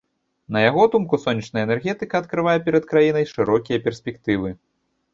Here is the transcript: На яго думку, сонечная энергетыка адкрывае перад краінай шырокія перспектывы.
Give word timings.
На 0.55 0.63
яго 0.69 0.83
думку, 0.95 1.19
сонечная 1.25 1.67
энергетыка 1.69 2.13
адкрывае 2.23 2.59
перад 2.71 2.83
краінай 2.95 3.31
шырокія 3.37 3.77
перспектывы. 3.89 4.49